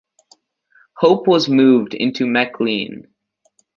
Hope 0.95 1.27
was 1.27 1.47
moved 1.47 1.93
into 1.93 2.25
McLean. 2.25 3.07